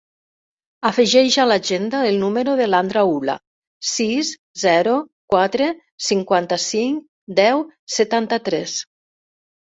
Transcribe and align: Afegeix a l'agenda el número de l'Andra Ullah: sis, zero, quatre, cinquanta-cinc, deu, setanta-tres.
Afegeix 0.89 1.35
a 1.41 1.43
l'agenda 1.49 1.97
el 2.11 2.15
número 2.21 2.53
de 2.59 2.65
l'Andra 2.69 3.03
Ullah: 3.09 3.35
sis, 3.89 4.31
zero, 4.61 4.93
quatre, 5.33 5.67
cinquanta-cinc, 6.07 7.05
deu, 7.41 7.61
setanta-tres. 7.97 8.75